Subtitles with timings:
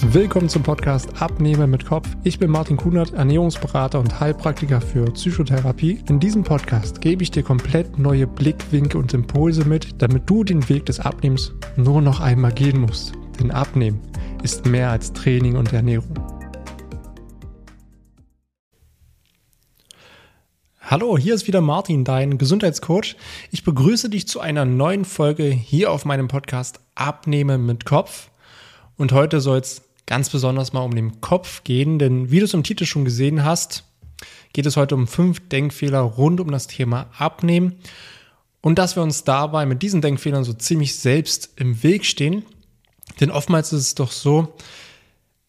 [0.00, 2.08] Willkommen zum Podcast Abnehmen mit Kopf.
[2.22, 5.98] Ich bin Martin Kunert, Ernährungsberater und Heilpraktiker für Psychotherapie.
[6.08, 10.68] In diesem Podcast gebe ich dir komplett neue Blickwinkel und Impulse mit, damit du den
[10.68, 13.12] Weg des Abnehmens nur noch einmal gehen musst.
[13.40, 14.00] Denn Abnehmen
[14.44, 16.14] ist mehr als Training und Ernährung.
[20.80, 23.16] Hallo, hier ist wieder Martin, dein Gesundheitscoach.
[23.50, 28.30] Ich begrüße dich zu einer neuen Folge hier auf meinem Podcast Abnehmen mit Kopf.
[28.96, 32.54] Und heute soll es ganz besonders mal um den Kopf gehen, denn wie du es
[32.54, 33.84] im Titel schon gesehen hast,
[34.54, 37.76] geht es heute um fünf Denkfehler rund um das Thema Abnehmen
[38.62, 42.44] und dass wir uns dabei mit diesen Denkfehlern so ziemlich selbst im Weg stehen.
[43.20, 44.54] Denn oftmals ist es doch so,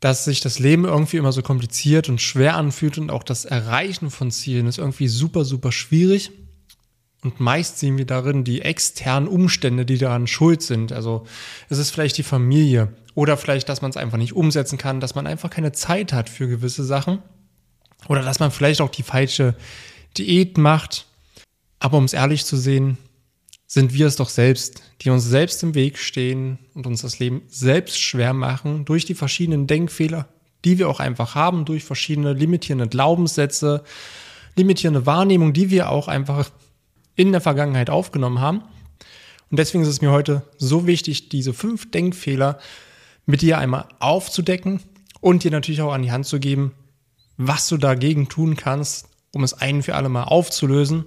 [0.02, 4.12] dass sich das Leben irgendwie immer so kompliziert und schwer anfühlt und auch das Erreichen
[4.12, 6.32] von Zielen ist irgendwie super, super schwierig.
[7.22, 10.92] Und meist sehen wir darin die externen Umstände, die daran schuld sind.
[10.92, 11.26] Also
[11.70, 15.14] es ist vielleicht die Familie oder vielleicht, dass man es einfach nicht umsetzen kann, dass
[15.14, 17.22] man einfach keine Zeit hat für gewisse Sachen.
[18.08, 19.56] Oder dass man vielleicht auch die falsche
[20.18, 21.06] Diät macht.
[21.80, 22.98] Aber um es ehrlich zu sehen,
[23.68, 27.42] sind wir es doch selbst, die uns selbst im Weg stehen und uns das Leben
[27.50, 30.30] selbst schwer machen durch die verschiedenen Denkfehler,
[30.64, 33.84] die wir auch einfach haben, durch verschiedene limitierende Glaubenssätze,
[34.56, 36.52] limitierende Wahrnehmung, die wir auch einfach
[37.18, 38.62] in der Vergangenheit aufgenommen haben.
[39.52, 42.60] Und deswegen ist es mir heute so wichtig, diese fünf Denkfehler
[43.26, 44.80] mit dir einmal aufzudecken
[45.22, 46.74] und dir natürlich auch an die Hand zu geben,
[47.38, 51.06] was du dagegen tun kannst, um es ein für alle Mal aufzulösen,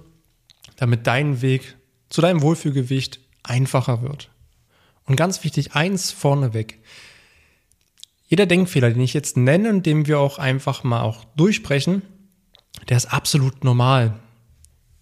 [0.77, 1.75] damit dein Weg
[2.09, 4.29] zu deinem Wohlfühlgewicht einfacher wird.
[5.05, 6.79] Und ganz wichtig, eins vorneweg.
[8.27, 12.01] Jeder Denkfehler, den ich jetzt nenne und den wir auch einfach mal auch durchsprechen,
[12.89, 14.19] der ist absolut normal.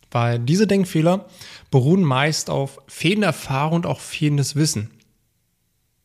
[0.10, 1.28] Weil diese Denkfehler
[1.70, 4.90] beruhen meist auf fehlender Erfahrung und auch fehlendes Wissen.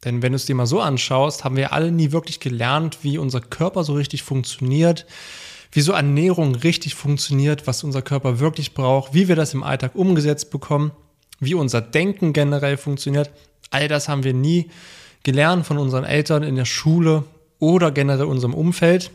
[0.04, 3.18] Denn wenn du es dir mal so anschaust, haben wir alle nie wirklich gelernt, wie
[3.18, 5.06] unser Körper so richtig funktioniert,
[5.72, 9.94] wie so Ernährung richtig funktioniert, was unser Körper wirklich braucht, wie wir das im Alltag
[9.94, 10.92] umgesetzt bekommen,
[11.40, 13.30] wie unser Denken generell funktioniert.
[13.70, 14.70] All das haben wir nie
[15.22, 17.24] gelernt von unseren Eltern in der Schule
[17.58, 19.10] oder generell unserem Umfeld.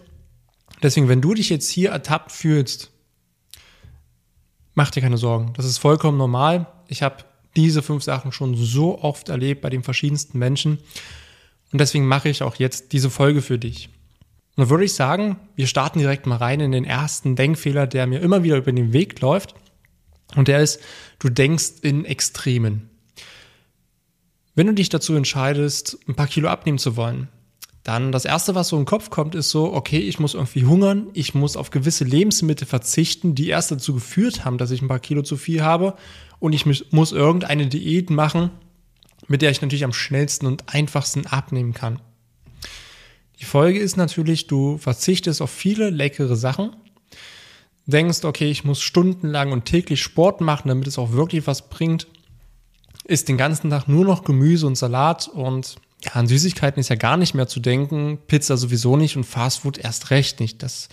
[0.84, 2.91] Deswegen, wenn du dich jetzt hier ertappt fühlst,
[4.73, 5.53] Mach dir keine Sorgen.
[5.53, 6.67] Das ist vollkommen normal.
[6.88, 7.17] Ich habe
[7.56, 10.79] diese fünf Sachen schon so oft erlebt bei den verschiedensten Menschen.
[11.72, 13.89] Und deswegen mache ich auch jetzt diese Folge für dich.
[14.56, 18.07] Und dann würde ich sagen, wir starten direkt mal rein in den ersten Denkfehler, der
[18.07, 19.56] mir immer wieder über den Weg läuft.
[20.35, 20.79] Und der ist,
[21.19, 22.90] du denkst in Extremen.
[24.56, 27.29] Wenn du dich dazu entscheidest, ein paar Kilo abnehmen zu wollen,
[27.83, 31.07] dann das erste, was so im Kopf kommt, ist so, okay, ich muss irgendwie hungern,
[31.13, 34.99] ich muss auf gewisse Lebensmittel verzichten, die erst dazu geführt haben, dass ich ein paar
[34.99, 35.95] Kilo zu viel habe
[36.39, 38.51] und ich muss irgendeine Diät machen,
[39.27, 41.99] mit der ich natürlich am schnellsten und einfachsten abnehmen kann.
[43.39, 46.75] Die Folge ist natürlich, du verzichtest auf viele leckere Sachen,
[47.87, 52.07] denkst, okay, ich muss stundenlang und täglich Sport machen, damit es auch wirklich was bringt,
[53.05, 56.95] isst den ganzen Tag nur noch Gemüse und Salat und ja, an Süßigkeiten ist ja
[56.95, 60.63] gar nicht mehr zu denken, Pizza sowieso nicht und Fastfood erst recht nicht.
[60.63, 60.89] Das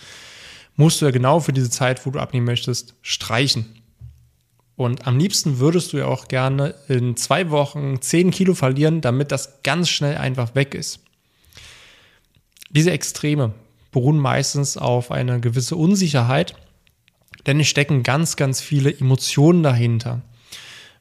[0.75, 3.65] musst du ja genau für diese Zeit, wo du abnehmen möchtest, streichen.
[4.75, 9.31] Und am liebsten würdest du ja auch gerne in zwei Wochen 10 Kilo verlieren, damit
[9.31, 10.99] das ganz schnell einfach weg ist.
[12.69, 13.53] Diese Extreme
[13.91, 16.55] beruhen meistens auf eine gewisse Unsicherheit,
[17.45, 20.21] denn es stecken ganz, ganz viele Emotionen dahinter.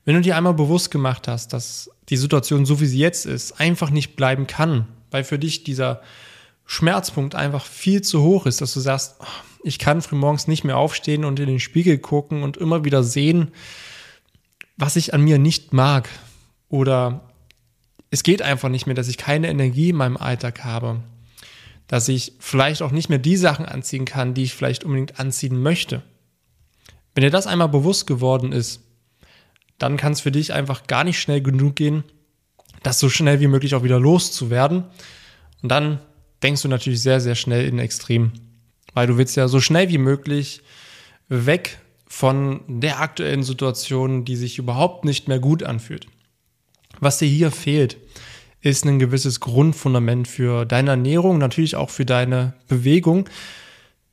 [0.09, 3.61] Wenn du dir einmal bewusst gemacht hast, dass die Situation, so wie sie jetzt ist,
[3.61, 6.01] einfach nicht bleiben kann, weil für dich dieser
[6.65, 9.17] Schmerzpunkt einfach viel zu hoch ist, dass du sagst,
[9.63, 13.51] ich kann frühmorgens nicht mehr aufstehen und in den Spiegel gucken und immer wieder sehen,
[14.79, 16.09] was ich an mir nicht mag.
[16.71, 17.29] Oder
[18.09, 21.03] es geht einfach nicht mehr, dass ich keine Energie in meinem Alltag habe.
[21.87, 25.63] Dass ich vielleicht auch nicht mehr die Sachen anziehen kann, die ich vielleicht unbedingt anziehen
[25.63, 26.01] möchte.
[27.15, 28.88] Wenn dir das einmal bewusst geworden ist,
[29.78, 32.05] dann kann es für dich einfach gar nicht schnell genug gehen,
[32.83, 34.84] das so schnell wie möglich auch wieder loszuwerden.
[35.62, 36.00] Und dann
[36.43, 38.32] denkst du natürlich sehr, sehr schnell in Extrem,
[38.94, 40.62] weil du willst ja so schnell wie möglich
[41.29, 46.06] weg von der aktuellen Situation, die sich überhaupt nicht mehr gut anfühlt.
[47.00, 47.99] Was dir hier fehlt,
[48.61, 53.29] ist ein gewisses Grundfundament für deine Ernährung, natürlich auch für deine Bewegung,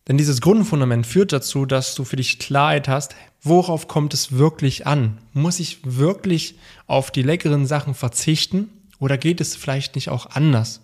[0.07, 4.85] denn dieses Grundfundament führt dazu, dass du für dich Klarheit hast, worauf kommt es wirklich
[4.85, 5.17] an?
[5.33, 6.55] Muss ich wirklich
[6.85, 8.69] auf die leckeren Sachen verzichten
[8.99, 10.81] oder geht es vielleicht nicht auch anders?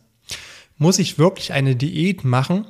[0.78, 2.66] Muss ich wirklich eine Diät machen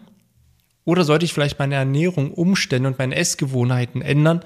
[0.83, 4.41] oder sollte ich vielleicht meine Ernährung umstellen und meine Essgewohnheiten ändern,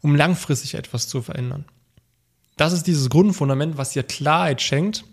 [0.00, 1.64] um langfristig etwas zu verändern?
[2.56, 5.04] Das ist dieses Grundfundament, was dir Klarheit schenkt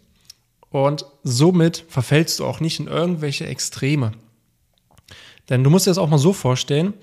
[0.70, 4.12] Und somit verfällst du auch nicht in irgendwelche Extreme.
[5.50, 6.94] Denn du musst dir das auch mal so vorstellen,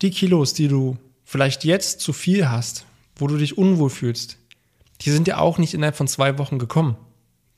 [0.00, 2.86] die Kilos, die du vielleicht jetzt zu viel hast,
[3.16, 4.38] wo du dich unwohl fühlst,
[5.02, 6.96] die sind ja auch nicht innerhalb von zwei Wochen gekommen.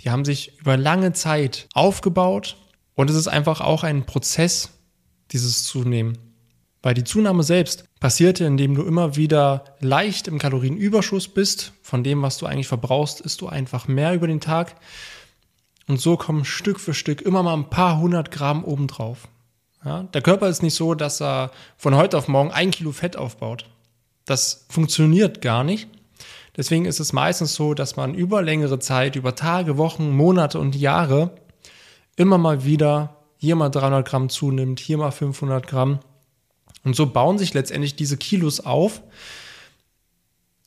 [0.00, 2.56] Die haben sich über lange Zeit aufgebaut
[2.94, 4.70] und es ist einfach auch ein Prozess,
[5.30, 6.18] dieses Zunehmen.
[6.82, 11.72] Weil die Zunahme selbst passierte, indem du immer wieder leicht im Kalorienüberschuss bist.
[11.82, 14.76] Von dem, was du eigentlich verbrauchst, isst du einfach mehr über den Tag.
[15.86, 19.28] Und so kommen Stück für Stück immer mal ein paar hundert Gramm obendrauf.
[19.84, 23.16] Ja, der Körper ist nicht so, dass er von heute auf morgen ein Kilo Fett
[23.16, 23.66] aufbaut.
[24.24, 25.88] Das funktioniert gar nicht.
[26.56, 30.74] Deswegen ist es meistens so, dass man über längere Zeit, über Tage, Wochen, Monate und
[30.76, 31.32] Jahre
[32.16, 35.98] immer mal wieder hier mal 300 Gramm zunimmt, hier mal 500 Gramm.
[36.84, 39.02] Und so bauen sich letztendlich diese Kilos auf.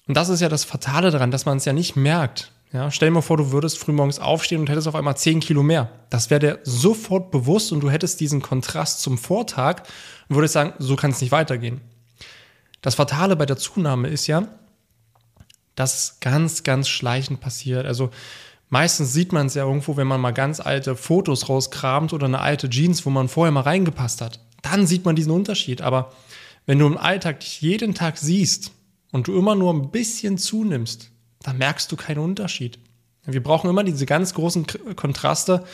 [0.08, 2.52] Und das ist ja das Fatale daran, dass man es ja nicht merkt.
[2.74, 5.64] Ja, stell dir mal vor, du würdest frühmorgens aufstehen und hättest auf einmal 10 Kilo
[5.64, 5.90] mehr.
[6.10, 9.84] Das wäre dir sofort bewusst und du hättest diesen Kontrast zum Vortag
[10.28, 11.80] und würdest sagen, so kann es nicht weitergehen.
[12.82, 14.48] Das Fatale bei der Zunahme ist ja,
[15.76, 17.86] das ganz, ganz schleichend passiert.
[17.86, 18.10] Also
[18.70, 22.40] meistens sieht man es ja irgendwo, wenn man mal ganz alte Fotos rauskramt oder eine
[22.40, 24.42] alte Jeans, wo man vorher mal reingepasst hat.
[24.62, 25.82] Dann sieht man diesen Unterschied.
[25.82, 26.12] Aber
[26.66, 28.72] wenn du im Alltag dich jeden Tag siehst
[29.12, 31.12] und du immer nur ein bisschen zunimmst,
[31.44, 32.80] dann merkst du keinen Unterschied.
[33.26, 35.66] Wir brauchen immer diese ganz großen Kontraste,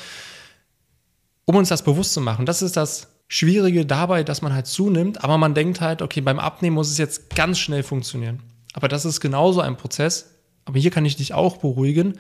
[1.46, 2.46] um uns das bewusst zu machen.
[2.46, 6.40] Das ist das Schwierige dabei, dass man halt zunimmt, aber man denkt halt, okay, beim
[6.40, 8.42] Abnehmen muss es jetzt ganz schnell funktionieren.
[8.74, 10.32] Aber das ist genauso ein Prozess.
[10.66, 12.20] Aber hier kann ich dich auch beruhigen.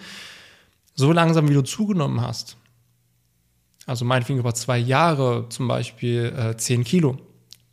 [0.95, 2.57] So langsam, wie du zugenommen hast,
[3.85, 7.17] also meinetwegen über zwei Jahre zum Beispiel äh, 10 Kilo,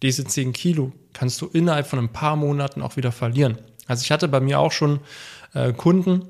[0.03, 3.59] diese 10 Kilo kannst du innerhalb von ein paar Monaten auch wieder verlieren.
[3.87, 5.01] Also ich hatte bei mir auch schon
[5.55, 6.29] äh, Kunden,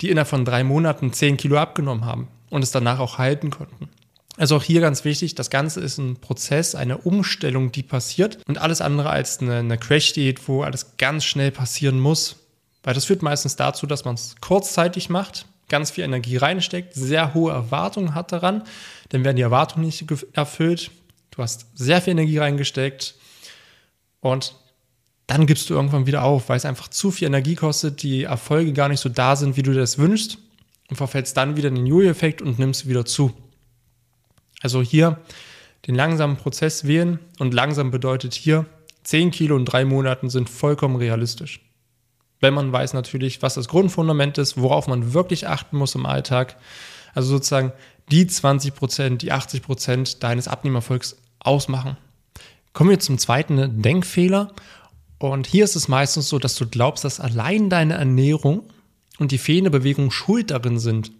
[0.00, 3.88] die innerhalb von drei Monaten 10 Kilo abgenommen haben und es danach auch halten konnten.
[4.36, 8.58] Also auch hier ganz wichtig, das Ganze ist ein Prozess, eine Umstellung, die passiert und
[8.58, 12.36] alles andere als eine, eine Crash-Diät, wo alles ganz schnell passieren muss.
[12.82, 17.34] Weil das führt meistens dazu, dass man es kurzzeitig macht, ganz viel Energie reinsteckt, sehr
[17.34, 18.62] hohe Erwartungen hat daran,
[19.08, 20.04] dann werden die Erwartungen nicht
[20.34, 20.90] erfüllt.
[21.30, 23.14] Du hast sehr viel Energie reingesteckt
[24.20, 24.54] und
[25.26, 28.72] dann gibst du irgendwann wieder auf, weil es einfach zu viel Energie kostet, die Erfolge
[28.72, 30.38] gar nicht so da sind, wie du dir das wünschst
[30.88, 33.32] und verfällst dann wieder in den Jojo-Effekt und nimmst wieder zu.
[34.62, 35.18] Also hier
[35.86, 38.66] den langsamen Prozess wählen und langsam bedeutet hier,
[39.04, 41.60] 10 Kilo in drei Monaten sind vollkommen realistisch.
[42.40, 46.56] Wenn man weiß natürlich, was das Grundfundament ist, worauf man wirklich achten muss im Alltag.
[47.14, 47.72] Also sozusagen
[48.10, 51.96] die 20 Prozent, die 80 Prozent deines Abnehmerfolgs ausmachen.
[52.72, 54.52] Kommen wir zum zweiten Denkfehler.
[55.18, 58.64] Und hier ist es meistens so, dass du glaubst, dass allein deine Ernährung
[59.18, 61.12] und die fehlende Bewegung schuld darin sind,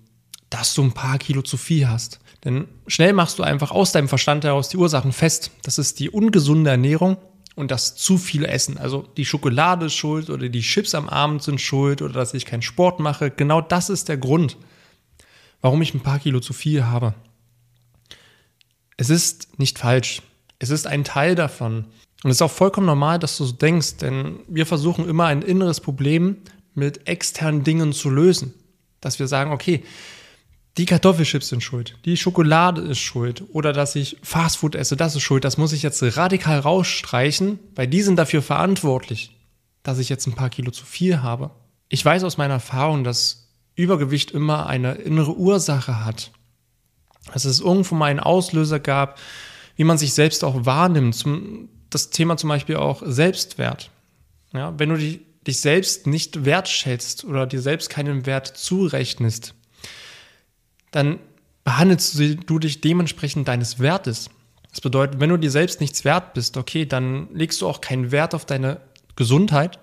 [0.50, 2.20] dass du ein paar Kilo zu viel hast.
[2.44, 5.50] Denn schnell machst du einfach aus deinem Verstand heraus die Ursachen fest.
[5.62, 7.16] Das ist die ungesunde Ernährung
[7.54, 8.78] und das zu viele Essen.
[8.78, 12.44] Also die Schokolade ist schuld oder die Chips am Abend sind schuld oder dass ich
[12.44, 13.30] keinen Sport mache.
[13.30, 14.56] Genau das ist der Grund,
[15.62, 17.14] warum ich ein paar Kilo zu viel habe.
[18.96, 20.22] Es ist nicht falsch.
[20.58, 21.86] Es ist ein Teil davon.
[22.26, 25.42] Und es ist auch vollkommen normal, dass du so denkst, denn wir versuchen immer ein
[25.42, 26.38] inneres Problem
[26.74, 28.52] mit externen Dingen zu lösen.
[29.00, 29.84] Dass wir sagen, okay,
[30.76, 35.22] die Kartoffelchips sind schuld, die Schokolade ist schuld oder dass ich Fastfood esse, das ist
[35.22, 35.44] schuld.
[35.44, 39.30] Das muss ich jetzt radikal rausstreichen, weil die sind dafür verantwortlich,
[39.84, 41.52] dass ich jetzt ein paar Kilo zu viel habe.
[41.88, 46.32] Ich weiß aus meiner Erfahrung, dass Übergewicht immer eine innere Ursache hat.
[47.32, 49.16] Dass es irgendwo mal einen Auslöser gab,
[49.76, 51.14] wie man sich selbst auch wahrnimmt.
[51.14, 53.90] Zum, das Thema zum Beispiel auch Selbstwert.
[54.52, 59.54] Ja, wenn du dich, dich selbst nicht wertschätzt oder dir selbst keinen Wert zurechnest,
[60.90, 61.18] dann
[61.64, 64.28] behandelst du dich dementsprechend deines Wertes.
[64.70, 68.12] Das bedeutet, wenn du dir selbst nichts wert bist, okay, dann legst du auch keinen
[68.12, 68.82] Wert auf deine
[69.16, 69.78] Gesundheit,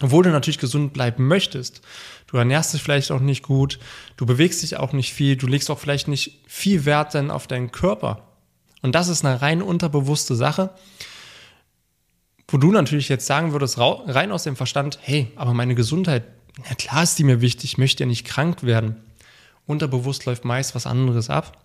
[0.00, 1.82] obwohl du natürlich gesund bleiben möchtest.
[2.28, 3.80] Du ernährst dich vielleicht auch nicht gut,
[4.16, 7.48] du bewegst dich auch nicht viel, du legst auch vielleicht nicht viel Wert dann auf
[7.48, 8.27] deinen Körper.
[8.82, 10.70] Und das ist eine rein unterbewusste Sache,
[12.46, 16.24] wo du natürlich jetzt sagen würdest, rein aus dem Verstand, hey, aber meine Gesundheit,
[16.68, 18.96] ja klar ist die mir wichtig, ich möchte ja nicht krank werden
[19.68, 21.64] unterbewusst läuft meist was anderes ab.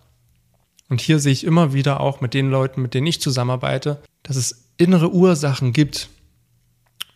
[0.88, 4.36] Und hier sehe ich immer wieder auch mit den Leuten, mit denen ich zusammenarbeite, dass
[4.36, 6.10] es innere Ursachen gibt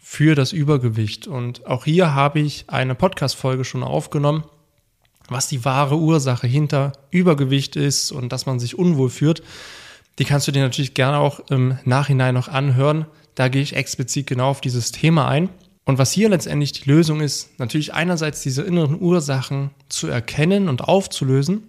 [0.00, 1.26] für das Übergewicht.
[1.26, 4.45] Und auch hier habe ich eine Podcast-Folge schon aufgenommen,
[5.28, 9.43] was die wahre Ursache hinter Übergewicht ist und dass man sich unwohl fühlt.
[10.18, 13.06] Die kannst du dir natürlich gerne auch im Nachhinein noch anhören.
[13.34, 15.48] Da gehe ich explizit genau auf dieses Thema ein.
[15.84, 20.82] Und was hier letztendlich die Lösung ist, natürlich einerseits diese inneren Ursachen zu erkennen und
[20.82, 21.62] aufzulösen,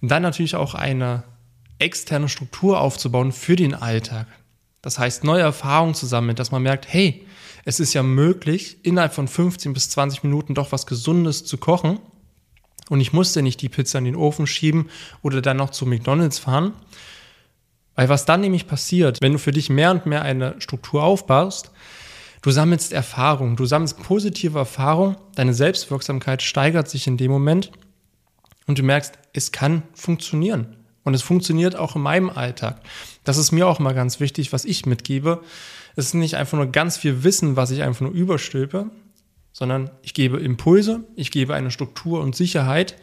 [0.00, 1.24] dann natürlich auch eine
[1.78, 4.26] externe Struktur aufzubauen für den Alltag.
[4.82, 7.26] Das heißt, neue Erfahrungen zu sammeln, dass man merkt, hey,
[7.64, 11.98] es ist ja möglich, innerhalb von 15 bis 20 Minuten doch was Gesundes zu kochen.
[12.88, 14.88] Und ich musste nicht die Pizza in den Ofen schieben
[15.22, 16.72] oder dann noch zu McDonald's fahren.
[18.00, 21.70] Weil was dann nämlich passiert, wenn du für dich mehr und mehr eine Struktur aufbaust,
[22.40, 27.70] Du sammelst Erfahrung, du sammelst positive Erfahrung, deine Selbstwirksamkeit steigert sich in dem Moment
[28.66, 30.76] und du merkst, es kann funktionieren.
[31.04, 32.80] Und es funktioniert auch in meinem Alltag.
[33.24, 35.42] Das ist mir auch mal ganz wichtig, was ich mitgebe.
[35.94, 38.86] Es ist nicht einfach nur ganz viel Wissen, was ich einfach nur überstülpe,
[39.52, 42.96] sondern ich gebe Impulse, ich gebe eine Struktur und Sicherheit.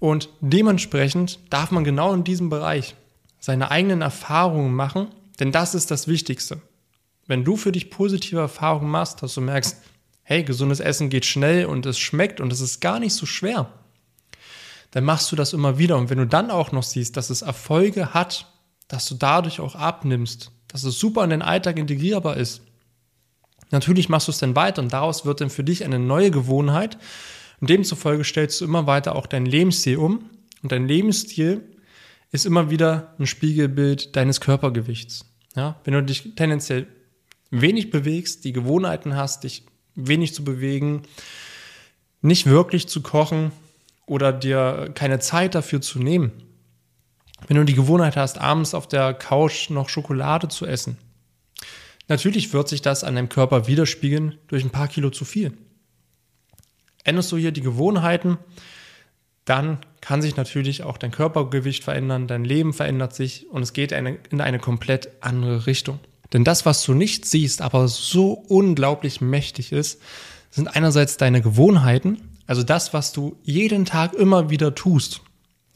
[0.00, 2.96] Und dementsprechend darf man genau in diesem Bereich
[3.42, 5.08] seine eigenen Erfahrungen machen,
[5.40, 6.62] denn das ist das Wichtigste.
[7.26, 9.82] Wenn du für dich positive Erfahrungen machst, dass du merkst,
[10.22, 13.68] hey, gesundes Essen geht schnell und es schmeckt und es ist gar nicht so schwer,
[14.92, 15.98] dann machst du das immer wieder.
[15.98, 18.46] Und wenn du dann auch noch siehst, dass es Erfolge hat,
[18.86, 22.62] dass du dadurch auch abnimmst, dass es super in den Alltag integrierbar ist,
[23.72, 26.96] natürlich machst du es dann weiter und daraus wird dann für dich eine neue Gewohnheit.
[27.60, 30.30] Und demzufolge stellst du immer weiter auch dein Lebensstil um.
[30.62, 31.71] Und dein Lebensstil
[32.32, 35.26] ist immer wieder ein Spiegelbild deines Körpergewichts.
[35.54, 36.86] Ja, wenn du dich tendenziell
[37.50, 41.02] wenig bewegst, die Gewohnheiten hast, dich wenig zu bewegen,
[42.22, 43.52] nicht wirklich zu kochen
[44.06, 46.32] oder dir keine Zeit dafür zu nehmen.
[47.46, 50.96] Wenn du die Gewohnheit hast, abends auf der Couch noch Schokolade zu essen,
[52.08, 55.52] natürlich wird sich das an deinem Körper widerspiegeln durch ein paar Kilo zu viel.
[57.04, 58.38] Änderst du hier die Gewohnheiten,
[59.44, 63.92] dann kann sich natürlich auch dein Körpergewicht verändern, dein Leben verändert sich und es geht
[63.92, 66.00] in eine komplett andere Richtung.
[66.32, 70.00] Denn das, was du nicht siehst, aber so unglaublich mächtig ist,
[70.50, 75.20] sind einerseits deine Gewohnheiten, also das, was du jeden Tag immer wieder tust.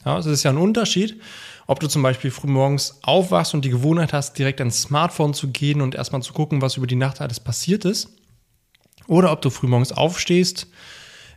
[0.05, 1.21] Ja, es ist ja ein Unterschied,
[1.65, 5.81] ob du zum Beispiel frühmorgens aufwachst und die Gewohnheit hast, direkt ans Smartphone zu gehen
[5.81, 8.09] und erstmal zu gucken, was über die Nacht alles passiert ist.
[9.07, 10.67] Oder ob du frühmorgens aufstehst,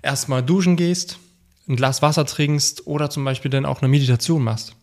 [0.02, 1.18] erstmal duschen gehst,
[1.70, 4.74] ein Glas Wasser trinkst oder zum Beispiel dann auch eine Meditation machst.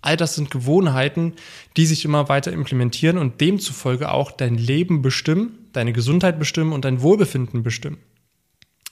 [0.00, 1.34] All das sind Gewohnheiten,
[1.76, 6.84] die sich immer weiter implementieren und demzufolge auch dein Leben bestimmen, deine Gesundheit bestimmen und
[6.84, 7.98] dein Wohlbefinden bestimmen.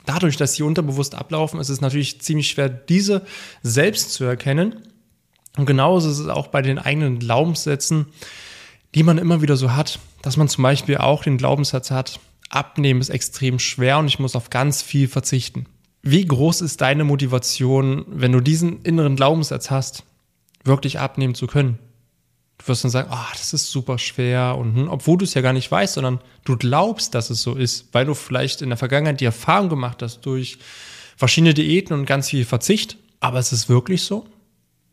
[0.07, 3.27] Dadurch, dass sie unterbewusst ablaufen, ist es natürlich ziemlich schwer, diese
[3.63, 4.77] selbst zu erkennen.
[5.57, 8.07] Und genauso ist es auch bei den eigenen Glaubenssätzen,
[8.95, 12.21] die man immer wieder so hat, dass man zum Beispiel auch den Glaubenssatz hat,
[12.51, 15.67] abnehmen ist extrem schwer und ich muss auf ganz viel verzichten.
[16.03, 20.05] Wie groß ist deine Motivation, wenn du diesen inneren Glaubenssatz hast?
[20.65, 21.79] wirklich abnehmen zu können.
[22.59, 25.35] Du wirst dann sagen, ah, oh, das ist super schwer und hm, obwohl du es
[25.35, 28.69] ja gar nicht weißt, sondern du glaubst, dass es so ist, weil du vielleicht in
[28.69, 30.59] der Vergangenheit die Erfahrung gemacht hast durch
[31.17, 32.99] verschiedene Diäten und ganz viel Verzicht.
[33.21, 34.27] Aber es ist wirklich so?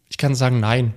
[0.10, 0.94] Ich kann sagen, nein.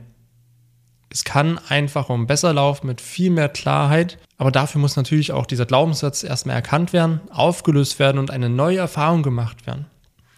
[1.13, 5.47] Es kann einfach um besser laufen mit viel mehr Klarheit, aber dafür muss natürlich auch
[5.47, 9.87] dieser Glaubenssatz erstmal erkannt werden, aufgelöst werden und eine neue Erfahrung gemacht werden.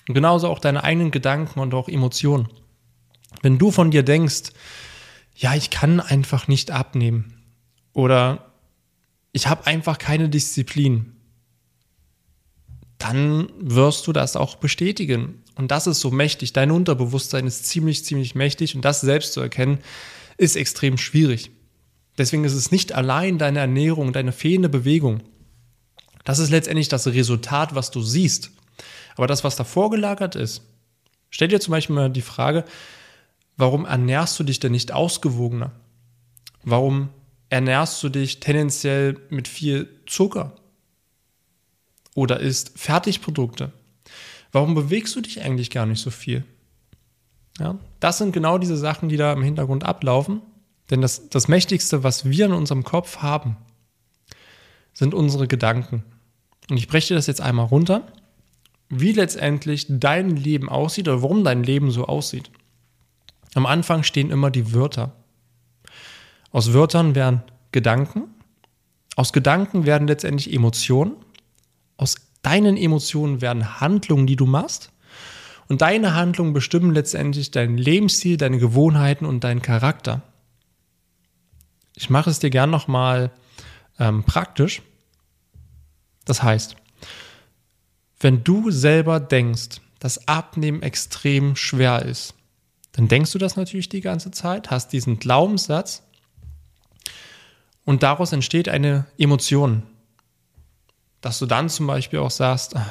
[0.09, 2.49] Und genauso auch deine eigenen Gedanken und auch Emotionen.
[3.43, 4.51] Wenn du von dir denkst,
[5.37, 7.43] ja, ich kann einfach nicht abnehmen
[7.93, 8.53] oder
[9.33, 11.17] ich habe einfach keine Disziplin,
[12.99, 15.43] dann wirst du das auch bestätigen.
[15.57, 16.53] Und das ist so mächtig.
[16.53, 19.79] Dein Unterbewusstsein ist ziemlich, ziemlich mächtig und das selbst zu erkennen,
[20.37, 21.51] ist extrem schwierig.
[22.19, 25.23] Deswegen ist es nicht allein deine Ernährung, deine fehlende Bewegung.
[26.25, 28.53] Das ist letztendlich das Resultat, was du siehst.
[29.16, 30.62] Aber das, was davor gelagert ist,
[31.31, 32.64] stell dir zum Beispiel mal die Frage,
[33.57, 35.73] Warum ernährst du dich denn nicht ausgewogener?
[36.64, 37.11] Warum
[37.49, 40.57] ernährst du dich tendenziell mit viel Zucker?
[42.14, 43.73] Oder isst Fertigprodukte?
[44.52, 46.45] Warum bewegst du dich eigentlich gar nicht so viel?
[47.59, 50.40] Ja, das sind genau diese Sachen, die da im Hintergrund ablaufen.
[50.90, 53.57] Denn das, das Mächtigste, was wir in unserem Kopf haben,
[54.92, 56.04] sind unsere Gedanken.
[56.71, 58.07] Und ich breche dir das jetzt einmal runter,
[58.95, 62.51] wie letztendlich dein Leben aussieht oder warum dein Leben so aussieht.
[63.55, 65.13] Am Anfang stehen immer die Wörter.
[66.51, 68.25] Aus Wörtern werden Gedanken,
[69.17, 71.17] aus Gedanken werden letztendlich Emotionen,
[71.97, 74.93] aus deinen Emotionen werden Handlungen, die du machst
[75.69, 80.21] und deine Handlungen bestimmen letztendlich dein Lebensstil, deine Gewohnheiten und deinen Charakter.
[81.95, 83.31] Ich mache es dir gern nochmal
[83.99, 84.83] ähm, praktisch.
[86.27, 86.77] Das heißt,
[88.23, 92.35] wenn du selber denkst, dass Abnehmen extrem schwer ist,
[92.93, 96.02] dann denkst du das natürlich die ganze Zeit, hast diesen Glaubenssatz
[97.85, 99.83] und daraus entsteht eine Emotion.
[101.21, 102.91] dass du dann zum Beispiel auch sagst, ach,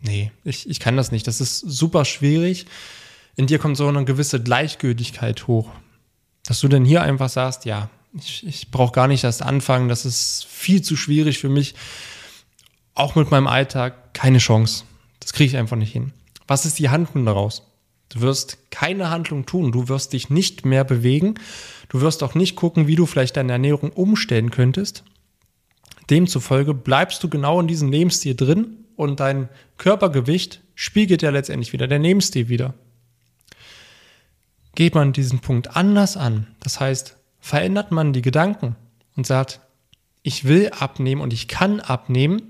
[0.00, 2.66] nee, ich, ich kann das nicht, das ist super schwierig.
[3.36, 5.70] In dir kommt so eine gewisse Gleichgültigkeit hoch,
[6.44, 10.04] dass du dann hier einfach sagst, ja, ich, ich brauche gar nicht erst anfangen, das
[10.04, 11.76] ist viel zu schwierig für mich.
[12.94, 14.84] Auch mit meinem Alltag keine Chance.
[15.20, 16.12] Das kriege ich einfach nicht hin.
[16.46, 17.66] Was ist die Handlung daraus?
[18.08, 21.34] Du wirst keine Handlung tun, du wirst dich nicht mehr bewegen,
[21.88, 25.04] du wirst auch nicht gucken, wie du vielleicht deine Ernährung umstellen könntest.
[26.10, 31.86] Demzufolge bleibst du genau in diesem Lebensstil drin und dein Körpergewicht spiegelt ja letztendlich wieder
[31.86, 32.74] der Lebensstil wieder.
[34.74, 38.74] Geht man diesen Punkt anders an, das heißt, verändert man die Gedanken
[39.16, 39.60] und sagt,
[40.22, 42.49] ich will abnehmen und ich kann abnehmen,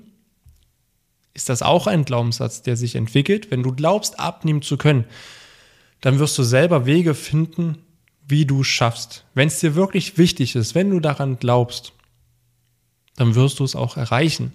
[1.34, 3.50] ist das auch ein Glaubenssatz, der sich entwickelt.
[3.50, 5.04] Wenn du glaubst, abnehmen zu können,
[6.00, 7.78] dann wirst du selber Wege finden,
[8.26, 9.24] wie du es schaffst.
[9.34, 11.92] Wenn es dir wirklich wichtig ist, wenn du daran glaubst,
[13.16, 14.52] dann wirst du es auch erreichen.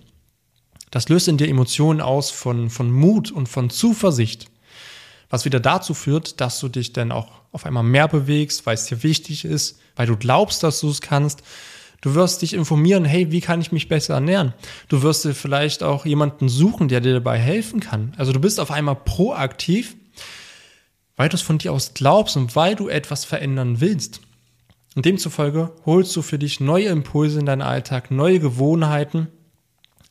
[0.91, 4.49] Das löst in dir Emotionen aus von, von Mut und von Zuversicht,
[5.29, 8.85] was wieder dazu führt, dass du dich dann auch auf einmal mehr bewegst, weil es
[8.85, 11.43] dir wichtig ist, weil du glaubst, dass du es kannst.
[12.01, 14.53] Du wirst dich informieren, hey, wie kann ich mich besser ernähren?
[14.89, 18.13] Du wirst dir vielleicht auch jemanden suchen, der dir dabei helfen kann.
[18.17, 19.95] Also du bist auf einmal proaktiv
[21.15, 24.21] weil du es von dir aus glaubst und weil du etwas verändern willst.
[24.95, 29.27] Und demzufolge holst du für dich neue Impulse in deinen Alltag, neue Gewohnheiten,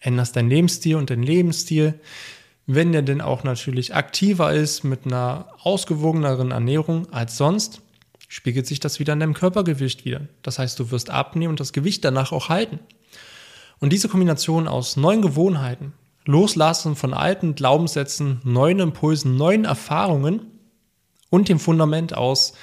[0.01, 2.01] änderst deinen Lebensstil und deinen Lebensstil,
[2.67, 7.81] wenn der denn auch natürlich aktiver ist mit einer ausgewogeneren Ernährung als sonst,
[8.29, 10.23] spiegelt sich das wieder in deinem Körpergewicht wieder.
[10.43, 12.81] Das heißt, du wirst abnehmen und das Gewicht danach auch halten.
[13.81, 15.93] Und diese Kombination aus neuen Gewohnheiten,
[16.25, 20.47] Loslassen von alten Glaubenssätzen, neuen Impulsen, neuen Erfahrungen
[21.29, 22.55] und dem Fundament aus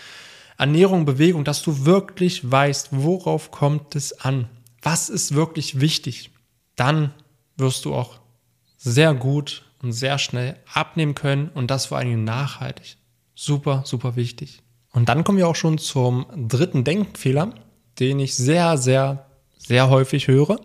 [0.57, 4.49] Ernährung, Bewegung, dass du wirklich weißt, worauf kommt es an?
[4.81, 6.31] Was ist wirklich wichtig?
[6.75, 7.13] Dann
[7.57, 8.19] wirst du auch
[8.77, 12.97] sehr gut und sehr schnell abnehmen können und das vor allem nachhaltig.
[13.35, 14.61] Super, super wichtig.
[14.91, 17.53] Und dann kommen wir auch schon zum dritten Denkfehler,
[17.99, 19.25] den ich sehr, sehr,
[19.57, 20.59] sehr häufig höre.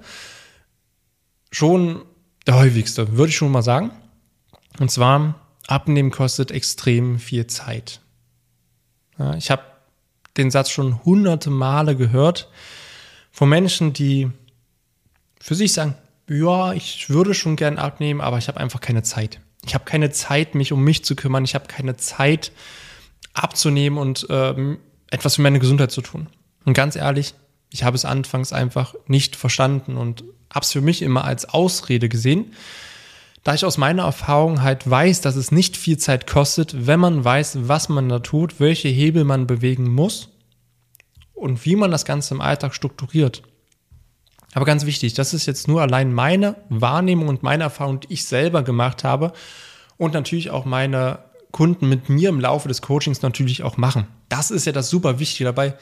[1.50, 2.02] Schon
[2.46, 3.92] der häufigste, würde ich schon mal sagen.
[4.78, 5.34] Und zwar
[5.66, 8.00] Abnehmen kostet extrem viel Zeit.
[9.18, 9.62] Ja, ich habe
[10.36, 12.50] den Satz schon hunderte Male gehört
[13.30, 14.30] von Menschen, die
[15.40, 15.94] für sich sagen,
[16.28, 19.40] ja, ich würde schon gern abnehmen, aber ich habe einfach keine Zeit.
[19.64, 21.44] Ich habe keine Zeit, mich um mich zu kümmern.
[21.44, 22.52] Ich habe keine Zeit
[23.36, 24.78] abzunehmen und ähm,
[25.10, 26.28] etwas für meine Gesundheit zu tun.
[26.64, 27.34] Und ganz ehrlich,
[27.70, 32.08] ich habe es anfangs einfach nicht verstanden und habe es für mich immer als Ausrede
[32.08, 32.52] gesehen,
[33.44, 37.24] da ich aus meiner Erfahrung halt weiß, dass es nicht viel Zeit kostet, wenn man
[37.24, 40.30] weiß, was man da tut, welche Hebel man bewegen muss
[41.32, 43.42] und wie man das Ganze im Alltag strukturiert.
[44.52, 48.24] Aber ganz wichtig, das ist jetzt nur allein meine Wahrnehmung und meine Erfahrung, die ich
[48.24, 49.32] selber gemacht habe
[49.96, 54.06] und natürlich auch meine Kunden mit mir im Laufe des Coachings natürlich auch machen.
[54.28, 55.76] Das ist ja das super Wichtige dabei,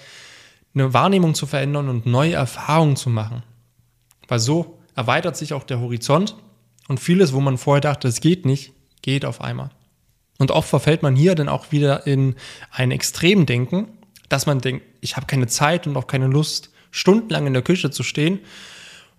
[0.75, 3.43] eine Wahrnehmung zu verändern und neue Erfahrungen zu machen.
[4.29, 6.37] Weil so erweitert sich auch der Horizont
[6.89, 8.73] und vieles, wo man vorher dachte, es geht nicht,
[9.03, 9.71] geht auf einmal.
[10.39, 12.35] Und oft verfällt man hier dann auch wieder in
[12.71, 13.89] ein Extremdenken,
[14.29, 17.91] dass man denkt, ich habe keine Zeit und auch keine Lust, stundenlang in der Küche
[17.91, 18.41] zu stehen.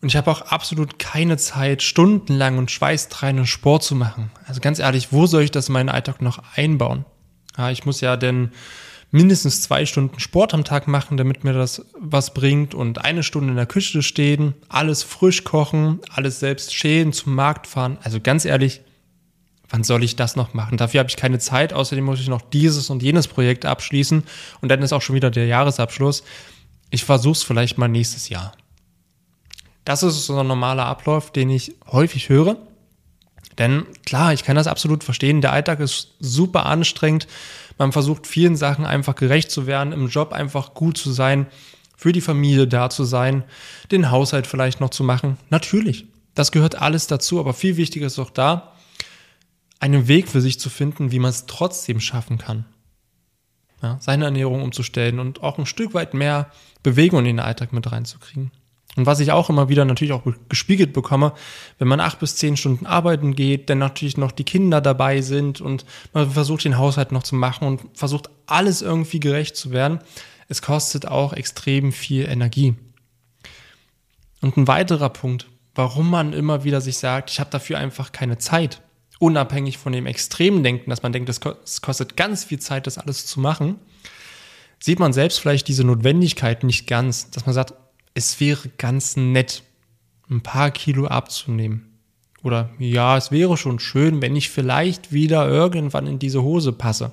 [0.05, 4.29] Und ich habe auch absolut keine Zeit, stundenlang und schweißtreibenden Sport zu machen.
[4.45, 7.05] Also ganz ehrlich, wo soll ich das in meinen Alltag noch einbauen?
[7.57, 8.51] Ja, ich muss ja denn
[9.09, 13.49] mindestens zwei Stunden Sport am Tag machen, damit mir das was bringt und eine Stunde
[13.49, 17.97] in der Küche stehen, alles frisch kochen, alles selbst schälen, zum Markt fahren.
[18.03, 18.81] Also ganz ehrlich,
[19.69, 20.77] wann soll ich das noch machen?
[20.77, 21.73] Dafür habe ich keine Zeit.
[21.73, 24.23] Außerdem muss ich noch dieses und jenes Projekt abschließen
[24.61, 26.23] und dann ist auch schon wieder der Jahresabschluss.
[26.91, 28.53] Ich versuche es vielleicht mal nächstes Jahr.
[29.85, 32.57] Das ist so ein normaler Ablauf, den ich häufig höre.
[33.57, 35.41] Denn klar, ich kann das absolut verstehen.
[35.41, 37.27] Der Alltag ist super anstrengend.
[37.77, 41.47] Man versucht vielen Sachen einfach gerecht zu werden, im Job einfach gut zu sein,
[41.95, 43.43] für die Familie da zu sein,
[43.91, 45.37] den Haushalt vielleicht noch zu machen.
[45.49, 48.73] Natürlich, das gehört alles dazu, aber viel wichtiger ist auch da,
[49.79, 52.65] einen Weg für sich zu finden, wie man es trotzdem schaffen kann.
[53.81, 56.49] Ja, seine Ernährung umzustellen und auch ein Stück weit mehr
[56.81, 58.51] Bewegung in den Alltag mit reinzukriegen.
[58.95, 61.33] Und was ich auch immer wieder natürlich auch gespiegelt bekomme,
[61.79, 65.59] wenn man acht bis zehn Stunden arbeiten geht, dann natürlich noch die Kinder dabei sind
[65.59, 69.99] und man versucht den Haushalt noch zu machen und versucht alles irgendwie gerecht zu werden.
[70.47, 72.75] Es kostet auch extrem viel Energie.
[74.41, 78.37] Und ein weiterer Punkt, warum man immer wieder sich sagt, ich habe dafür einfach keine
[78.37, 78.81] Zeit,
[79.19, 83.25] unabhängig von dem extremen Denken, dass man denkt, es kostet ganz viel Zeit, das alles
[83.25, 83.77] zu machen,
[84.79, 87.73] sieht man selbst vielleicht diese Notwendigkeit nicht ganz, dass man sagt,
[88.15, 89.61] es wäre ganz nett,
[90.29, 91.99] ein paar Kilo abzunehmen.
[92.41, 97.11] Oder ja, es wäre schon schön, wenn ich vielleicht wieder irgendwann in diese Hose passe.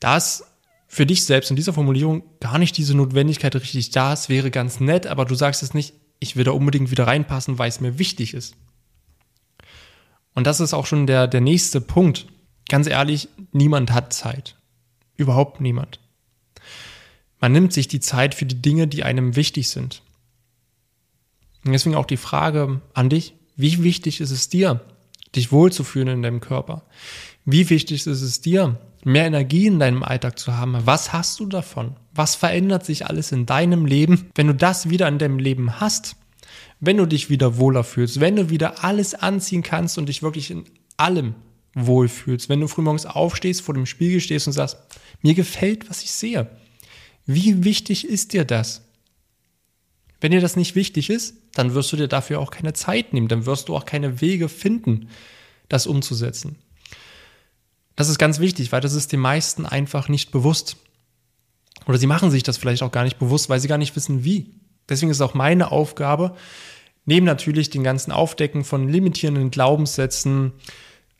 [0.00, 0.44] Das
[0.88, 4.80] für dich selbst in dieser Formulierung gar nicht diese Notwendigkeit richtig da ist, wäre ganz
[4.80, 7.98] nett, aber du sagst es nicht, ich will da unbedingt wieder reinpassen, weil es mir
[7.98, 8.56] wichtig ist.
[10.34, 12.26] Und das ist auch schon der, der nächste Punkt.
[12.68, 14.56] Ganz ehrlich, niemand hat Zeit.
[15.16, 16.00] Überhaupt niemand.
[17.40, 20.02] Man nimmt sich die Zeit für die Dinge, die einem wichtig sind.
[21.64, 24.80] Und deswegen auch die Frage an dich, wie wichtig ist es dir,
[25.34, 26.84] dich wohlzufühlen in deinem Körper?
[27.44, 30.76] Wie wichtig ist es dir, mehr Energie in deinem Alltag zu haben?
[30.84, 31.96] Was hast du davon?
[32.12, 36.16] Was verändert sich alles in deinem Leben, wenn du das wieder in deinem Leben hast?
[36.80, 40.50] Wenn du dich wieder wohler fühlst, wenn du wieder alles anziehen kannst und dich wirklich
[40.50, 40.64] in
[40.96, 41.34] allem
[41.74, 44.78] wohlfühlst, wenn du frühmorgens aufstehst, vor dem Spiegel stehst und sagst,
[45.22, 46.48] mir gefällt, was ich sehe.
[47.26, 48.82] Wie wichtig ist dir das?
[50.20, 53.28] Wenn dir das nicht wichtig ist, dann wirst du dir dafür auch keine Zeit nehmen,
[53.28, 55.08] dann wirst du auch keine Wege finden,
[55.68, 56.56] das umzusetzen.
[57.96, 60.76] Das ist ganz wichtig, weil das ist den meisten einfach nicht bewusst.
[61.86, 64.24] Oder sie machen sich das vielleicht auch gar nicht bewusst, weil sie gar nicht wissen,
[64.24, 64.54] wie.
[64.88, 66.36] Deswegen ist auch meine Aufgabe,
[67.04, 70.52] neben natürlich den ganzen Aufdecken von limitierenden Glaubenssätzen,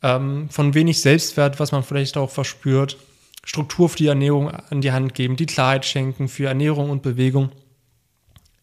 [0.03, 2.99] ähm, von wenig Selbstwert, was man vielleicht auch verspürt,
[3.47, 7.53] Struktur für die Ernährung an die Hand geben, die Klarheit schenken für Ernährung und Bewegung.